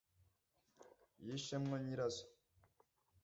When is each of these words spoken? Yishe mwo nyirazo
Yishe 1.25 1.55
mwo 1.63 1.75
nyirazo 1.83 2.23